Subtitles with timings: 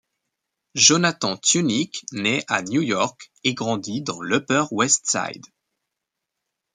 [0.73, 5.45] Jonathan Tunick naît à New York et grandit dans l'Upper West Side.